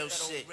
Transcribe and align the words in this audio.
real 0.00 0.08
shit. 0.08 0.46